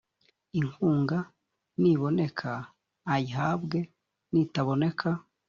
[0.59, 1.17] inkunga
[1.81, 2.51] niboneka
[3.13, 3.79] ayihabwe
[4.31, 5.09] nitaboneka